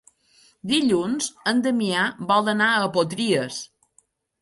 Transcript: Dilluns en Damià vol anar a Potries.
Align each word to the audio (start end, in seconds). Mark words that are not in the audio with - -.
Dilluns 0.71 1.27
en 1.53 1.63
Damià 1.69 2.09
vol 2.35 2.53
anar 2.57 2.73
a 2.81 2.91
Potries. 2.99 3.65